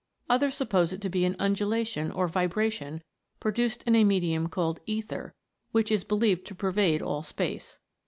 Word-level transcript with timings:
Others 0.31 0.55
suppose 0.55 0.91
it 0.91 0.99
to 1.01 1.09
be 1.11 1.25
an 1.25 1.35
undulation 1.37 2.09
or 2.09 2.27
vibration 2.27 3.03
produced 3.39 3.83
in 3.83 3.95
a 3.95 4.03
medium 4.03 4.47
called 4.49 4.79
ether, 4.87 5.35
which 5.73 5.91
is 5.91 6.03
believed 6.03 6.43
to 6.47 6.55
pervade 6.55 7.03
all 7.03 7.21
space. 7.21 7.77